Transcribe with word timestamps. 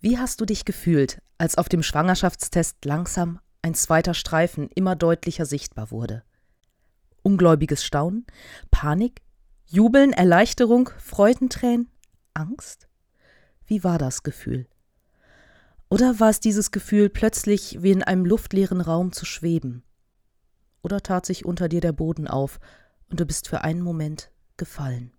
Wie 0.00 0.16
hast 0.16 0.40
du 0.40 0.44
dich 0.44 0.64
gefühlt, 0.64 1.20
als 1.38 1.58
auf 1.58 1.68
dem 1.68 1.82
Schwangerschaftstest 1.82 2.84
langsam 2.84 3.40
ein 3.62 3.74
zweiter 3.74 4.14
Streifen 4.14 4.68
immer 4.76 4.94
deutlicher 4.94 5.44
sichtbar 5.44 5.90
wurde? 5.90 6.22
Ungläubiges 7.22 7.84
Staunen, 7.84 8.24
Panik, 8.70 9.22
Jubeln, 9.66 10.12
Erleichterung, 10.12 10.90
Freudentränen, 10.98 11.90
Angst? 12.32 12.86
Wie 13.66 13.82
war 13.82 13.98
das 13.98 14.22
Gefühl? 14.22 14.68
Oder 15.90 16.20
war 16.20 16.30
es 16.30 16.38
dieses 16.38 16.70
Gefühl, 16.70 17.08
plötzlich 17.08 17.82
wie 17.82 17.90
in 17.90 18.04
einem 18.04 18.24
luftleeren 18.24 18.80
Raum 18.80 19.10
zu 19.10 19.24
schweben? 19.24 19.82
Oder 20.82 21.02
tat 21.02 21.26
sich 21.26 21.44
unter 21.44 21.68
dir 21.68 21.80
der 21.80 21.92
Boden 21.92 22.28
auf 22.28 22.60
und 23.10 23.18
du 23.18 23.26
bist 23.26 23.48
für 23.48 23.62
einen 23.62 23.82
Moment 23.82 24.30
gefallen? 24.56 25.12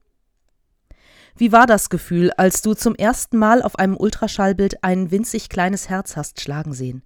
Wie 1.40 1.54
war 1.54 1.68
das 1.68 1.90
Gefühl, 1.90 2.32
als 2.32 2.62
du 2.62 2.74
zum 2.74 2.96
ersten 2.96 3.38
Mal 3.38 3.62
auf 3.62 3.80
einem 3.80 3.96
Ultraschallbild 3.96 4.84
ein 4.84 5.10
winzig 5.10 5.48
kleines 5.48 5.88
Herz 5.88 6.18
hast 6.18 6.42
schlagen 6.42 6.74
sehen? 6.74 7.02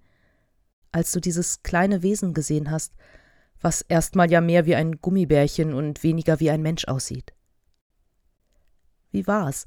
Als 0.90 1.12
du 1.12 1.20
dieses 1.20 1.62
kleine 1.62 2.02
Wesen 2.02 2.34
gesehen 2.34 2.72
hast, 2.72 2.94
was 3.60 3.82
erstmal 3.82 4.28
ja 4.32 4.40
mehr 4.40 4.66
wie 4.66 4.74
ein 4.74 5.00
Gummibärchen 5.00 5.72
und 5.72 6.02
weniger 6.02 6.40
wie 6.40 6.50
ein 6.50 6.62
Mensch 6.62 6.86
aussieht? 6.86 7.32
Wie 9.12 9.28
war 9.28 9.48
es, 9.48 9.66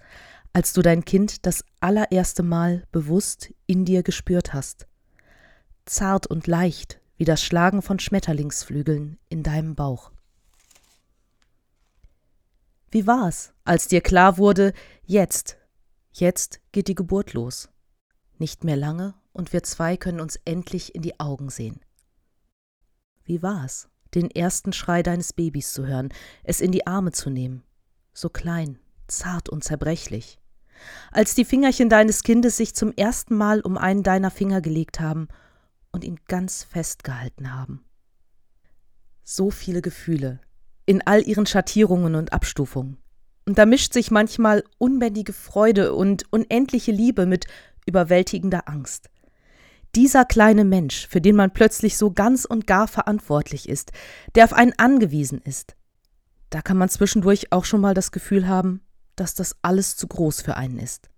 als 0.52 0.73
du 0.73 0.81
dein 0.81 1.05
Kind 1.05 1.45
das 1.45 1.63
allererste 1.80 2.44
Mal 2.44 2.84
bewusst 2.91 3.53
in 3.67 3.86
dir 3.86 4.03
gespürt 4.03 4.53
hast? 4.53 4.86
Zart 5.86 6.27
und 6.27 6.45
leicht 6.45 6.99
wie 7.16 7.23
das 7.23 7.41
Schlagen 7.41 7.81
von 7.81 7.99
Schmetterlingsflügeln 7.99 9.17
in 9.30 9.44
deinem 9.44 9.75
Bauch. 9.75 10.11
Wie 12.90 13.05
war's, 13.05 13.54
als 13.66 13.88
dir 13.88 14.02
klar 14.02 14.38
wurde, 14.38 14.73
jetzt, 15.04 15.58
jetzt 16.12 16.62
geht 16.72 16.88
die 16.88 16.95
Geburt 16.95 17.34
los. 17.34 17.70
Nicht 18.38 18.64
mehr 18.64 18.78
lange 18.78 19.14
und 19.34 19.52
wir 19.52 19.64
zwei 19.64 19.98
können 19.98 20.22
uns 20.22 20.40
endlich 20.45 20.95
in 20.95 21.02
die 21.02 21.20
Augen 21.20 21.50
sehen. 21.50 21.81
Wie 23.23 23.42
war's, 23.44 23.89
den 24.16 24.31
ersten 24.31 24.72
Schrei 24.72 25.03
deines 25.03 25.34
Babys 25.34 25.73
zu 25.73 25.86
hören, 25.86 26.09
es 26.44 26.61
in 26.61 26.72
die 26.72 26.88
Arme 26.88 27.11
zu 27.11 27.30
nehmen, 27.30 27.64
so 28.14 28.30
klein, 28.30 28.80
zart 29.08 29.50
und 29.50 29.64
zerbrechlich. 29.64 30.39
Als 31.11 31.36
die 31.36 31.45
Fingerchen 31.45 31.89
deines 31.89 32.23
Kindes 32.23 32.58
sich 32.58 32.73
zum 32.73 32.94
ersten 32.94 33.36
Mal 33.36 33.61
um 33.61 33.78
einen 33.78 34.04
deiner 34.04 34.31
Finger 34.31 34.61
gelegt 34.61 35.00
haben 35.00 35.28
und 35.92 36.04
ihn 36.04 36.20
ganz 36.28 36.64
festgehalten 36.64 37.54
haben. 37.54 37.83
So 39.23 39.52
viele 39.52 39.81
Gefühle, 39.81 40.39
in 40.88 41.05
all 41.05 41.21
ihren 41.21 41.45
Schattierungen 41.45 42.16
und 42.16 42.33
Abstufungen. 42.33 42.97
Und 43.45 43.59
da 43.59 43.67
mischt 43.67 43.93
sich 43.93 44.09
manchmal 44.09 44.63
unbändige 44.80 45.33
Freude 45.33 45.93
und 45.93 46.23
unendliche 46.31 46.91
Liebe 46.91 47.27
mit 47.27 47.45
überwältigender 47.85 48.67
Angst. 48.67 49.09
Dieser 49.95 50.25
kleine 50.25 50.65
Mensch, 50.65 51.08
für 51.08 51.21
den 51.21 51.35
man 51.35 51.52
plötzlich 51.52 51.97
so 51.97 52.11
ganz 52.11 52.45
und 52.45 52.67
gar 52.67 52.88
verantwortlich 52.88 53.69
ist, 53.69 53.91
der 54.35 54.45
auf 54.45 54.53
einen 54.53 54.73
angewiesen 54.77 55.41
ist, 55.43 55.75
da 56.49 56.61
kann 56.61 56.77
man 56.77 56.89
zwischendurch 56.89 57.52
auch 57.52 57.65
schon 57.65 57.81
mal 57.81 57.93
das 57.93 58.11
Gefühl 58.11 58.47
haben, 58.47 58.81
dass 59.15 59.35
das 59.35 59.55
alles 59.61 59.95
zu 59.97 60.08
groß 60.08 60.41
für 60.41 60.55
einen 60.55 60.80
ist. 60.80 61.09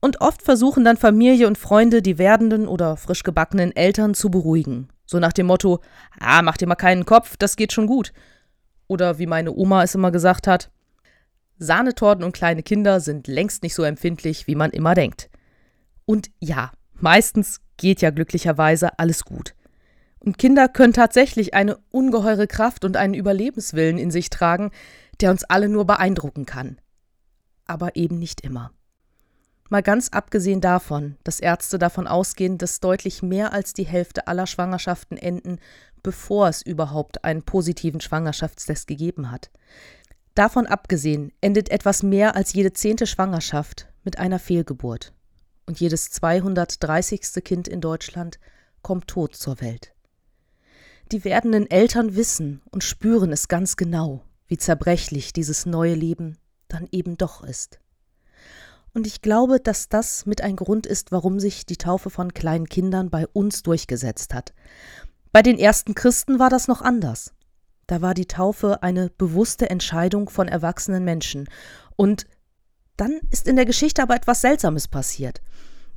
Und 0.00 0.20
oft 0.20 0.42
versuchen 0.42 0.84
dann 0.84 0.96
Familie 0.96 1.46
und 1.46 1.58
Freunde 1.58 2.02
die 2.02 2.18
werdenden 2.18 2.68
oder 2.68 2.96
frisch 2.96 3.24
gebackenen 3.24 3.74
Eltern 3.74 4.14
zu 4.14 4.30
beruhigen. 4.30 4.88
So 5.04 5.18
nach 5.18 5.32
dem 5.32 5.46
Motto, 5.46 5.80
ah, 6.20 6.42
mach 6.42 6.56
dir 6.56 6.68
mal 6.68 6.76
keinen 6.76 7.04
Kopf, 7.04 7.36
das 7.36 7.56
geht 7.56 7.72
schon 7.72 7.86
gut. 7.86 8.12
Oder 8.88 9.18
wie 9.18 9.26
meine 9.26 9.52
Oma 9.52 9.84
es 9.84 9.94
immer 9.94 10.10
gesagt 10.10 10.46
hat, 10.46 10.70
Sahnetorten 11.58 12.24
und 12.24 12.32
kleine 12.32 12.62
Kinder 12.62 13.00
sind 13.00 13.26
längst 13.26 13.62
nicht 13.62 13.74
so 13.74 13.82
empfindlich, 13.82 14.46
wie 14.46 14.54
man 14.54 14.70
immer 14.70 14.94
denkt. 14.94 15.28
Und 16.04 16.30
ja, 16.40 16.72
meistens 16.94 17.60
geht 17.76 18.00
ja 18.00 18.10
glücklicherweise 18.10 18.98
alles 18.98 19.24
gut. 19.24 19.54
Und 20.20 20.38
Kinder 20.38 20.68
können 20.68 20.92
tatsächlich 20.92 21.54
eine 21.54 21.78
ungeheure 21.90 22.46
Kraft 22.46 22.84
und 22.84 22.96
einen 22.96 23.14
Überlebenswillen 23.14 23.98
in 23.98 24.10
sich 24.10 24.30
tragen, 24.30 24.70
der 25.20 25.30
uns 25.30 25.44
alle 25.44 25.68
nur 25.68 25.86
beeindrucken 25.86 26.46
kann. 26.46 26.80
Aber 27.66 27.96
eben 27.96 28.18
nicht 28.18 28.40
immer. 28.40 28.72
Mal 29.68 29.82
ganz 29.82 30.08
abgesehen 30.08 30.60
davon, 30.60 31.16
dass 31.24 31.40
Ärzte 31.40 31.78
davon 31.78 32.06
ausgehen, 32.06 32.56
dass 32.56 32.80
deutlich 32.80 33.22
mehr 33.22 33.52
als 33.52 33.74
die 33.74 33.86
Hälfte 33.86 34.26
aller 34.26 34.46
Schwangerschaften 34.46 35.18
enden, 35.18 35.58
bevor 36.02 36.48
es 36.48 36.62
überhaupt 36.62 37.24
einen 37.24 37.42
positiven 37.42 38.00
Schwangerschaftstest 38.00 38.86
gegeben 38.86 39.30
hat. 39.30 39.50
Davon 40.34 40.66
abgesehen 40.66 41.32
endet 41.40 41.70
etwas 41.70 42.02
mehr 42.02 42.34
als 42.34 42.52
jede 42.52 42.72
zehnte 42.72 43.06
Schwangerschaft 43.06 43.88
mit 44.04 44.18
einer 44.18 44.38
Fehlgeburt. 44.38 45.12
Und 45.66 45.80
jedes 45.80 46.10
230. 46.10 47.20
Kind 47.44 47.68
in 47.68 47.82
Deutschland 47.82 48.38
kommt 48.80 49.08
tot 49.08 49.36
zur 49.36 49.60
Welt. 49.60 49.92
Die 51.12 51.24
werdenden 51.24 51.70
Eltern 51.70 52.16
wissen 52.16 52.62
und 52.70 52.84
spüren 52.84 53.32
es 53.32 53.48
ganz 53.48 53.76
genau, 53.76 54.24
wie 54.46 54.56
zerbrechlich 54.56 55.32
dieses 55.32 55.66
neue 55.66 55.94
Leben 55.94 56.38
dann 56.68 56.86
eben 56.90 57.18
doch 57.18 57.42
ist. 57.42 57.80
Und 58.98 59.06
ich 59.06 59.22
glaube, 59.22 59.60
dass 59.60 59.88
das 59.88 60.26
mit 60.26 60.40
ein 60.40 60.56
Grund 60.56 60.84
ist, 60.84 61.12
warum 61.12 61.38
sich 61.38 61.64
die 61.64 61.76
Taufe 61.76 62.10
von 62.10 62.34
kleinen 62.34 62.68
Kindern 62.68 63.10
bei 63.10 63.28
uns 63.28 63.62
durchgesetzt 63.62 64.34
hat. 64.34 64.52
Bei 65.30 65.40
den 65.40 65.56
ersten 65.56 65.94
Christen 65.94 66.40
war 66.40 66.50
das 66.50 66.66
noch 66.66 66.82
anders. 66.82 67.32
Da 67.86 68.02
war 68.02 68.12
die 68.12 68.26
Taufe 68.26 68.82
eine 68.82 69.08
bewusste 69.08 69.70
Entscheidung 69.70 70.28
von 70.28 70.48
erwachsenen 70.48 71.04
Menschen. 71.04 71.48
Und 71.94 72.26
dann 72.96 73.20
ist 73.30 73.46
in 73.46 73.54
der 73.54 73.66
Geschichte 73.66 74.02
aber 74.02 74.16
etwas 74.16 74.40
Seltsames 74.40 74.88
passiert. 74.88 75.42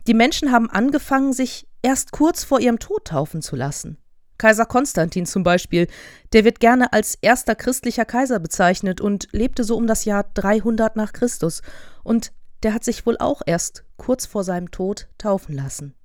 Die 0.06 0.13
Menschen 0.13 0.51
haben 0.51 0.69
angefangen, 0.69 1.34
sich 1.34 1.67
erst 1.81 2.11
kurz 2.11 2.44
vor 2.44 2.59
ihrem 2.59 2.78
Tod 2.78 3.06
taufen 3.06 3.41
zu 3.41 3.56
lassen. 3.56 3.97
Kaiser 4.38 4.67
Konstantin 4.67 5.25
zum 5.25 5.41
Beispiel, 5.41 5.88
der 6.34 6.45
wird 6.45 6.59
gerne 6.59 6.94
als 6.94 7.16
erster 7.16 7.56
christlicher 7.56 8.06
Kaiser 8.06 8.40
bezeichnet 8.40 9.01
und 9.01 9.28
lebte 9.31 9.63
so 9.63 9.75
um 9.75 9.88
das 9.88 10.06
Jahr 10.06 10.25
300 10.35 10.95
nach 10.95 11.13
Christus. 11.13 11.63
Und 12.03 12.31
der 12.63 12.73
hat 12.73 12.83
sich 12.83 13.05
wohl 13.05 13.17
auch 13.17 13.41
erst 13.45 13.85
kurz 13.97 14.25
vor 14.25 14.44
seinem 14.44 14.72
Tod 14.72 15.07
taufen 15.17 15.55
lassen. 15.55 15.95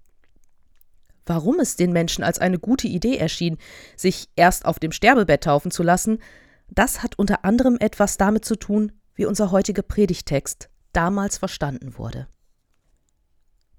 Warum 1.27 1.59
es 1.59 1.77
den 1.77 1.93
Menschen 1.93 2.23
als 2.23 2.39
eine 2.39 2.59
gute 2.59 2.87
Idee 2.87 3.17
erschien, 3.17 3.59
sich 3.97 4.29
erst 4.37 4.65
auf 4.65 4.79
dem 4.79 4.93
Sterbebett 4.93 5.45
taufen 5.45 5.71
zu 5.71 5.83
lassen, 5.83 6.21
das 6.69 7.03
hat 7.03 7.19
unter 7.19 7.45
anderem 7.45 7.77
etwas 7.81 8.17
damit 8.17 8.45
zu 8.45 8.57
tun, 8.57 8.93
wie 9.15 9.27
unser 9.27 9.51
heutiger 9.51 9.83
Predigtext 9.83 10.71
damals 10.93 11.39
verstanden 11.39 11.99
wurde. 11.99 12.29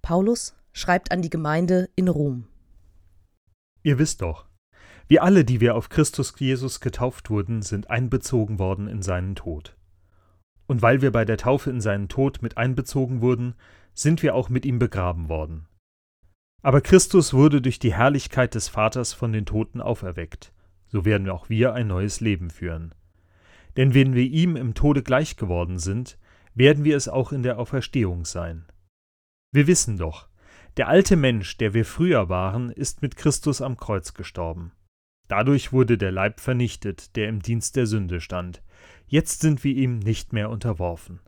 Paulus 0.01 0.55
schreibt 0.73 1.11
an 1.11 1.21
die 1.21 1.29
Gemeinde 1.29 1.89
in 1.95 2.07
Rom. 2.07 2.47
Ihr 3.81 3.97
wisst 3.97 4.21
doch, 4.21 4.47
wir 5.07 5.23
alle, 5.23 5.45
die 5.45 5.61
wir 5.61 5.75
auf 5.75 5.87
Christus 5.87 6.33
Jesus 6.37 6.81
getauft 6.81 7.29
wurden, 7.29 7.61
sind 7.61 7.89
einbezogen 7.89 8.59
worden 8.59 8.87
in 8.87 9.01
seinen 9.01 9.35
Tod. 9.35 9.76
Und 10.67 10.81
weil 10.81 11.01
wir 11.01 11.11
bei 11.11 11.25
der 11.25 11.37
Taufe 11.37 11.69
in 11.69 11.81
seinen 11.81 12.09
Tod 12.09 12.41
mit 12.41 12.57
einbezogen 12.57 13.21
wurden, 13.21 13.55
sind 13.93 14.21
wir 14.21 14.35
auch 14.35 14.49
mit 14.49 14.65
ihm 14.65 14.79
begraben 14.79 15.29
worden. 15.29 15.67
Aber 16.61 16.81
Christus 16.81 17.33
wurde 17.33 17.61
durch 17.61 17.79
die 17.79 17.93
Herrlichkeit 17.93 18.53
des 18.53 18.67
Vaters 18.67 19.13
von 19.13 19.31
den 19.31 19.45
Toten 19.45 19.81
auferweckt, 19.81 20.53
so 20.87 21.05
werden 21.05 21.29
auch 21.29 21.49
wir 21.49 21.73
ein 21.73 21.87
neues 21.87 22.19
Leben 22.19 22.49
führen. 22.49 22.93
Denn 23.77 23.93
wenn 23.93 24.13
wir 24.13 24.23
ihm 24.23 24.55
im 24.55 24.73
Tode 24.73 25.03
gleich 25.03 25.37
geworden 25.37 25.79
sind, 25.79 26.17
werden 26.55 26.83
wir 26.83 26.97
es 26.97 27.07
auch 27.07 27.31
in 27.31 27.43
der 27.43 27.59
Auferstehung 27.59 28.25
sein. 28.25 28.65
Wir 29.53 29.67
wissen 29.67 29.97
doch, 29.97 30.27
der 30.77 30.87
alte 30.87 31.15
Mensch, 31.15 31.57
der 31.57 31.73
wir 31.73 31.85
früher 31.85 32.29
waren, 32.29 32.71
ist 32.71 33.01
mit 33.01 33.15
Christus 33.15 33.61
am 33.61 33.77
Kreuz 33.77 34.13
gestorben. 34.13 34.71
Dadurch 35.27 35.71
wurde 35.71 35.97
der 35.97 36.11
Leib 36.11 36.39
vernichtet, 36.39 37.15
der 37.15 37.29
im 37.29 37.41
Dienst 37.41 37.75
der 37.75 37.85
Sünde 37.85 38.21
stand. 38.21 38.61
Jetzt 39.07 39.41
sind 39.41 39.63
wir 39.63 39.73
ihm 39.73 39.99
nicht 39.99 40.33
mehr 40.33 40.49
unterworfen. 40.49 41.19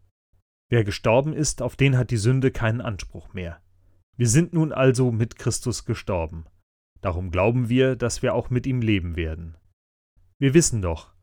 Wer 0.70 0.84
gestorben 0.84 1.34
ist, 1.34 1.62
auf 1.62 1.76
den 1.76 1.98
hat 1.98 2.12
die 2.12 2.18
Sünde 2.18 2.52
keinen 2.52 2.82
Anspruch 2.82 3.34
mehr. 3.34 3.62
Wir 4.16 4.28
sind 4.28 4.54
nun 4.54 4.72
also 4.72 5.12
mit 5.12 5.38
Christus 5.38 5.86
gestorben. 5.86 6.46
Darum 7.02 7.32
glauben 7.32 7.70
wir, 7.70 7.96
dass 7.96 8.22
wir 8.22 8.34
auch 8.34 8.50
mit 8.50 8.68
ihm 8.68 8.82
leben 8.82 9.16
werden. 9.16 9.58
Wir 10.38 10.54
wissen 10.54 10.82
doch, 10.82 11.14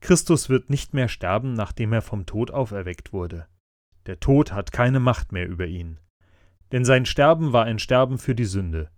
Christus 0.00 0.48
wird 0.48 0.70
nicht 0.70 0.94
mehr 0.94 1.08
sterben, 1.08 1.52
nachdem 1.52 1.92
er 1.92 2.02
vom 2.02 2.26
Tod 2.26 2.50
auferweckt 2.50 3.12
wurde. 3.12 3.46
Der 4.06 4.18
Tod 4.18 4.52
hat 4.52 4.72
keine 4.72 5.00
Macht 5.00 5.32
mehr 5.32 5.48
über 5.48 5.66
ihn. 5.66 6.00
Denn 6.72 6.84
sein 6.84 7.06
Sterben 7.06 7.52
war 7.52 7.64
ein 7.64 7.78
Sterben 7.78 8.18
für 8.18 8.34
die 8.34 8.44
Sünde. 8.44 8.90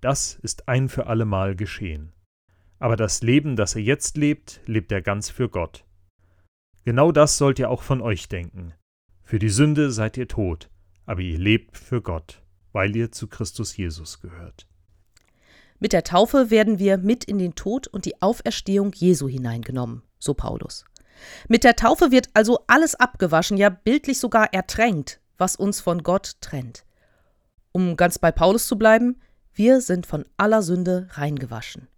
Das 0.00 0.34
ist 0.34 0.68
ein 0.68 0.88
für 0.88 1.06
allemal 1.06 1.56
geschehen 1.56 2.14
aber 2.84 2.96
das 2.96 3.22
Leben, 3.22 3.56
das 3.56 3.76
er 3.76 3.80
jetzt 3.80 4.18
lebt, 4.18 4.60
lebt 4.66 4.92
er 4.92 5.00
ganz 5.00 5.30
für 5.30 5.48
Gott. 5.48 5.86
Genau 6.84 7.12
das 7.12 7.38
sollt 7.38 7.58
ihr 7.58 7.70
auch 7.70 7.82
von 7.82 8.00
euch 8.00 8.28
denken. 8.28 8.74
Für 9.22 9.38
die 9.38 9.48
Sünde 9.48 9.90
seid 9.90 10.16
ihr 10.16 10.28
tot, 10.28 10.68
aber 11.06 11.20
ihr 11.22 11.38
lebt 11.38 11.78
für 11.78 12.02
Gott, 12.02 12.42
weil 12.72 12.94
ihr 12.94 13.10
zu 13.10 13.26
Christus 13.26 13.76
Jesus 13.76 14.20
gehört. 14.20 14.66
Mit 15.80 15.92
der 15.92 16.04
Taufe 16.04 16.50
werden 16.50 16.78
wir 16.78 16.98
mit 16.98 17.24
in 17.24 17.38
den 17.38 17.54
Tod 17.54 17.86
und 17.86 18.04
die 18.04 18.20
Auferstehung 18.22 18.92
Jesu 18.92 19.28
hineingenommen, 19.28 20.02
so 20.18 20.34
Paulus. 20.34 20.84
Mit 21.48 21.64
der 21.64 21.76
Taufe 21.76 22.10
wird 22.10 22.28
also 22.34 22.60
alles 22.66 22.94
abgewaschen, 22.94 23.56
ja 23.56 23.70
bildlich 23.70 24.18
sogar 24.18 24.52
ertränkt, 24.52 25.20
was 25.38 25.56
uns 25.56 25.80
von 25.80 26.02
Gott 26.02 26.36
trennt. 26.40 26.84
um 27.72 27.96
ganz 27.96 28.18
bei 28.18 28.30
Paulus 28.30 28.68
zu 28.68 28.78
bleiben, 28.78 29.20
wir 29.52 29.80
sind 29.80 30.06
von 30.06 30.24
aller 30.36 30.62
Sünde 30.62 31.08
reingewaschen. 31.12 31.88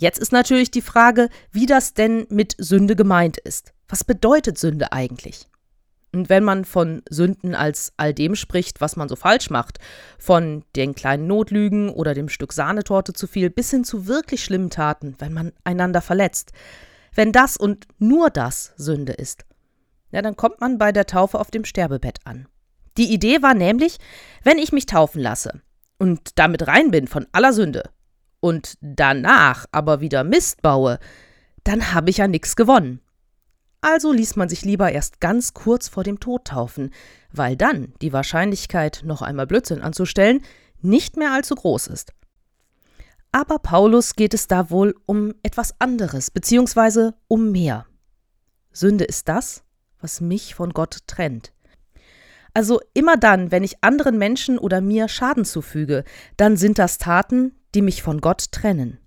Jetzt 0.00 0.20
ist 0.20 0.30
natürlich 0.30 0.70
die 0.70 0.82
Frage, 0.82 1.28
wie 1.50 1.66
das 1.66 1.92
denn 1.92 2.26
mit 2.30 2.54
Sünde 2.56 2.94
gemeint 2.94 3.36
ist. 3.36 3.72
Was 3.88 4.04
bedeutet 4.04 4.56
Sünde 4.56 4.92
eigentlich? 4.92 5.48
Und 6.12 6.28
wenn 6.28 6.44
man 6.44 6.64
von 6.64 7.02
Sünden 7.10 7.56
als 7.56 7.92
all 7.96 8.14
dem 8.14 8.36
spricht, 8.36 8.80
was 8.80 8.94
man 8.94 9.08
so 9.08 9.16
falsch 9.16 9.50
macht, 9.50 9.78
von 10.16 10.64
den 10.76 10.94
kleinen 10.94 11.26
Notlügen 11.26 11.90
oder 11.90 12.14
dem 12.14 12.28
Stück 12.28 12.52
Sahnetorte 12.52 13.12
zu 13.12 13.26
viel 13.26 13.50
bis 13.50 13.70
hin 13.70 13.82
zu 13.82 14.06
wirklich 14.06 14.44
schlimmen 14.44 14.70
Taten, 14.70 15.16
wenn 15.18 15.32
man 15.32 15.52
einander 15.64 16.00
verletzt, 16.00 16.52
wenn 17.14 17.32
das 17.32 17.56
und 17.56 17.88
nur 17.98 18.30
das 18.30 18.74
Sünde 18.76 19.14
ist, 19.14 19.46
ja, 20.12 20.22
dann 20.22 20.36
kommt 20.36 20.60
man 20.60 20.78
bei 20.78 20.92
der 20.92 21.06
Taufe 21.06 21.40
auf 21.40 21.50
dem 21.50 21.64
Sterbebett 21.64 22.20
an. 22.24 22.46
Die 22.96 23.12
Idee 23.12 23.42
war 23.42 23.54
nämlich, 23.54 23.98
wenn 24.44 24.58
ich 24.58 24.72
mich 24.72 24.86
taufen 24.86 25.20
lasse 25.20 25.60
und 25.98 26.38
damit 26.38 26.68
rein 26.68 26.92
bin 26.92 27.08
von 27.08 27.26
aller 27.32 27.52
Sünde 27.52 27.90
und 28.40 28.74
danach 28.80 29.66
aber 29.72 30.00
wieder 30.00 30.24
Mist 30.24 30.62
baue, 30.62 30.98
dann 31.64 31.92
habe 31.92 32.10
ich 32.10 32.18
ja 32.18 32.28
nichts 32.28 32.56
gewonnen. 32.56 33.00
Also 33.80 34.12
ließ 34.12 34.36
man 34.36 34.48
sich 34.48 34.64
lieber 34.64 34.90
erst 34.90 35.20
ganz 35.20 35.54
kurz 35.54 35.88
vor 35.88 36.02
dem 36.02 36.18
Tod 36.18 36.46
taufen, 36.46 36.90
weil 37.30 37.56
dann 37.56 37.94
die 38.02 38.12
Wahrscheinlichkeit, 38.12 39.02
noch 39.04 39.22
einmal 39.22 39.46
Blödsinn 39.46 39.82
anzustellen, 39.82 40.40
nicht 40.80 41.16
mehr 41.16 41.32
allzu 41.32 41.54
groß 41.54 41.88
ist. 41.88 42.12
Aber 43.30 43.58
Paulus 43.58 44.14
geht 44.14 44.34
es 44.34 44.46
da 44.48 44.70
wohl 44.70 44.94
um 45.06 45.34
etwas 45.42 45.74
anderes, 45.80 46.30
beziehungsweise 46.30 47.14
um 47.28 47.52
mehr. 47.52 47.86
Sünde 48.72 49.04
ist 49.04 49.28
das, 49.28 49.62
was 50.00 50.20
mich 50.20 50.54
von 50.54 50.70
Gott 50.70 50.98
trennt. 51.06 51.52
Also 52.54 52.80
immer 52.94 53.16
dann, 53.16 53.50
wenn 53.50 53.62
ich 53.62 53.84
anderen 53.84 54.18
Menschen 54.18 54.58
oder 54.58 54.80
mir 54.80 55.08
Schaden 55.08 55.44
zufüge, 55.44 56.04
dann 56.36 56.56
sind 56.56 56.78
das 56.78 56.98
Taten, 56.98 57.52
die 57.74 57.82
mich 57.82 58.02
von 58.02 58.20
Gott 58.20 58.52
trennen. 58.52 58.98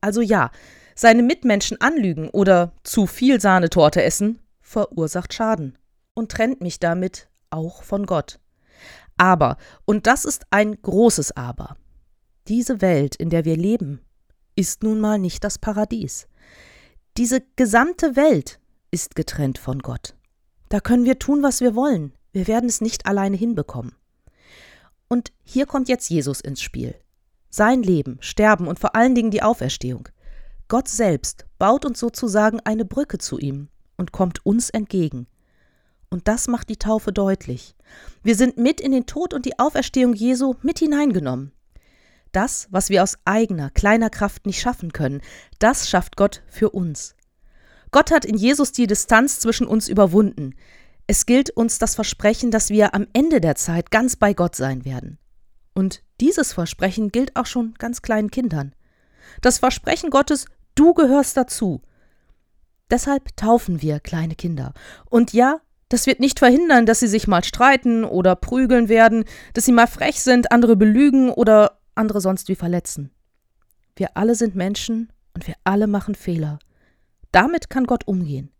Also 0.00 0.20
ja, 0.20 0.50
seine 0.94 1.22
Mitmenschen 1.22 1.80
anlügen 1.80 2.28
oder 2.30 2.72
zu 2.82 3.06
viel 3.06 3.40
Sahnetorte 3.40 4.02
essen 4.02 4.40
verursacht 4.60 5.32
Schaden 5.32 5.78
und 6.14 6.32
trennt 6.32 6.60
mich 6.60 6.80
damit 6.80 7.28
auch 7.50 7.82
von 7.82 8.04
Gott. 8.06 8.40
Aber, 9.16 9.56
und 9.84 10.06
das 10.06 10.24
ist 10.24 10.44
ein 10.50 10.80
großes 10.82 11.36
Aber, 11.36 11.76
diese 12.48 12.80
Welt, 12.80 13.16
in 13.16 13.30
der 13.30 13.44
wir 13.44 13.56
leben, 13.56 14.00
ist 14.56 14.82
nun 14.82 15.00
mal 15.00 15.18
nicht 15.18 15.44
das 15.44 15.58
Paradies. 15.58 16.26
Diese 17.16 17.42
gesamte 17.56 18.16
Welt 18.16 18.58
ist 18.90 19.14
getrennt 19.14 19.58
von 19.58 19.78
Gott. 19.78 20.14
Da 20.68 20.80
können 20.80 21.04
wir 21.04 21.18
tun, 21.18 21.42
was 21.42 21.60
wir 21.60 21.74
wollen. 21.74 22.12
Wir 22.32 22.46
werden 22.46 22.68
es 22.68 22.80
nicht 22.80 23.06
alleine 23.06 23.36
hinbekommen. 23.36 23.94
Und 25.08 25.32
hier 25.44 25.66
kommt 25.66 25.88
jetzt 25.88 26.10
Jesus 26.10 26.40
ins 26.40 26.60
Spiel. 26.60 26.94
Sein 27.56 27.82
Leben, 27.82 28.18
Sterben 28.20 28.68
und 28.68 28.78
vor 28.78 28.94
allen 28.94 29.14
Dingen 29.14 29.30
die 29.30 29.42
Auferstehung. 29.42 30.10
Gott 30.68 30.88
selbst 30.88 31.46
baut 31.58 31.86
uns 31.86 31.98
sozusagen 31.98 32.60
eine 32.60 32.84
Brücke 32.84 33.16
zu 33.16 33.38
ihm 33.38 33.68
und 33.96 34.12
kommt 34.12 34.44
uns 34.44 34.68
entgegen. 34.68 35.26
Und 36.10 36.28
das 36.28 36.48
macht 36.48 36.68
die 36.68 36.76
Taufe 36.76 37.14
deutlich. 37.14 37.74
Wir 38.22 38.34
sind 38.34 38.58
mit 38.58 38.78
in 38.78 38.92
den 38.92 39.06
Tod 39.06 39.32
und 39.32 39.46
die 39.46 39.58
Auferstehung 39.58 40.12
Jesu 40.12 40.56
mit 40.60 40.80
hineingenommen. 40.80 41.50
Das, 42.30 42.68
was 42.72 42.90
wir 42.90 43.02
aus 43.02 43.16
eigener, 43.24 43.70
kleiner 43.70 44.10
Kraft 44.10 44.44
nicht 44.44 44.60
schaffen 44.60 44.92
können, 44.92 45.22
das 45.58 45.88
schafft 45.88 46.18
Gott 46.18 46.42
für 46.48 46.68
uns. 46.68 47.14
Gott 47.90 48.10
hat 48.10 48.26
in 48.26 48.36
Jesus 48.36 48.72
die 48.72 48.86
Distanz 48.86 49.40
zwischen 49.40 49.66
uns 49.66 49.88
überwunden. 49.88 50.54
Es 51.06 51.24
gilt 51.24 51.48
uns 51.48 51.78
das 51.78 51.94
Versprechen, 51.94 52.50
dass 52.50 52.68
wir 52.68 52.94
am 52.94 53.06
Ende 53.14 53.40
der 53.40 53.54
Zeit 53.54 53.90
ganz 53.90 54.14
bei 54.14 54.34
Gott 54.34 54.56
sein 54.56 54.84
werden. 54.84 55.18
Und 55.76 56.02
dieses 56.22 56.54
Versprechen 56.54 57.12
gilt 57.12 57.36
auch 57.36 57.44
schon 57.44 57.74
ganz 57.74 58.00
kleinen 58.00 58.30
Kindern. 58.30 58.74
Das 59.42 59.58
Versprechen 59.58 60.08
Gottes, 60.08 60.46
du 60.74 60.94
gehörst 60.94 61.36
dazu. 61.36 61.82
Deshalb 62.90 63.36
taufen 63.36 63.82
wir 63.82 64.00
kleine 64.00 64.36
Kinder. 64.36 64.72
Und 65.10 65.34
ja, 65.34 65.60
das 65.90 66.06
wird 66.06 66.18
nicht 66.18 66.38
verhindern, 66.38 66.86
dass 66.86 67.00
sie 67.00 67.08
sich 67.08 67.28
mal 67.28 67.44
streiten 67.44 68.04
oder 68.04 68.36
prügeln 68.36 68.88
werden, 68.88 69.26
dass 69.52 69.66
sie 69.66 69.72
mal 69.72 69.86
frech 69.86 70.22
sind, 70.22 70.50
andere 70.50 70.76
belügen 70.76 71.28
oder 71.28 71.78
andere 71.94 72.22
sonst 72.22 72.48
wie 72.48 72.56
verletzen. 72.56 73.10
Wir 73.96 74.16
alle 74.16 74.34
sind 74.34 74.54
Menschen 74.54 75.12
und 75.34 75.46
wir 75.46 75.56
alle 75.64 75.88
machen 75.88 76.14
Fehler. 76.14 76.58
Damit 77.32 77.68
kann 77.68 77.84
Gott 77.84 78.08
umgehen. 78.08 78.50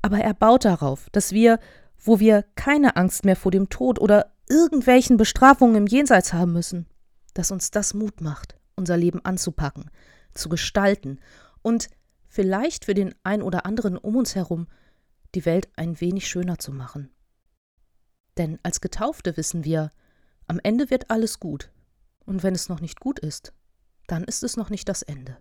Aber 0.00 0.20
er 0.20 0.32
baut 0.32 0.64
darauf, 0.64 1.10
dass 1.12 1.32
wir, 1.32 1.58
wo 2.02 2.18
wir 2.18 2.46
keine 2.54 2.96
Angst 2.96 3.26
mehr 3.26 3.36
vor 3.36 3.52
dem 3.52 3.68
Tod 3.68 4.00
oder 4.00 4.32
irgendwelchen 4.50 5.16
Bestrafungen 5.16 5.76
im 5.76 5.86
Jenseits 5.86 6.32
haben 6.32 6.52
müssen, 6.52 6.86
dass 7.34 7.50
uns 7.50 7.70
das 7.70 7.94
Mut 7.94 8.20
macht, 8.20 8.56
unser 8.74 8.96
Leben 8.96 9.24
anzupacken, 9.24 9.90
zu 10.34 10.48
gestalten 10.48 11.20
und 11.62 11.88
vielleicht 12.28 12.84
für 12.84 12.94
den 12.94 13.14
ein 13.22 13.42
oder 13.42 13.64
anderen 13.64 13.96
um 13.96 14.16
uns 14.16 14.34
herum 14.34 14.66
die 15.34 15.46
Welt 15.46 15.68
ein 15.76 16.00
wenig 16.00 16.26
schöner 16.28 16.58
zu 16.58 16.72
machen. 16.72 17.10
Denn 18.36 18.58
als 18.62 18.80
Getaufte 18.80 19.36
wissen 19.36 19.64
wir, 19.64 19.90
am 20.46 20.60
Ende 20.62 20.90
wird 20.90 21.10
alles 21.10 21.38
gut. 21.38 21.70
Und 22.24 22.42
wenn 22.42 22.54
es 22.54 22.68
noch 22.68 22.80
nicht 22.80 23.00
gut 23.00 23.18
ist, 23.18 23.52
dann 24.06 24.24
ist 24.24 24.42
es 24.42 24.56
noch 24.56 24.70
nicht 24.70 24.88
das 24.88 25.02
Ende. 25.02 25.36